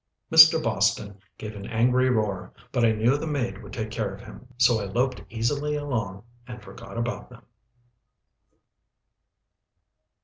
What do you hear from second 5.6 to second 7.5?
along and forgot about them.